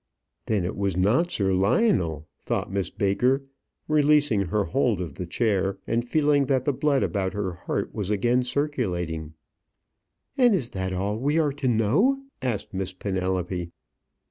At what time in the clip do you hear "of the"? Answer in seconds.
4.99-5.27